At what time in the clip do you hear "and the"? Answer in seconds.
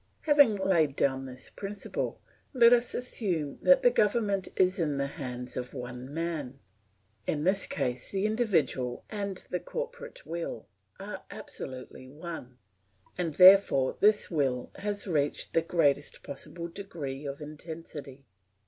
9.11-9.59